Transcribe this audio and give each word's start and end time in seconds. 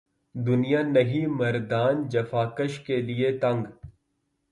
دنیا 0.35 0.81
نہیں 0.83 1.27
مردان 1.29 2.07
جفاکش 2.09 2.79
کے 2.79 3.01
لیے 3.01 3.31
تنگ 3.39 3.65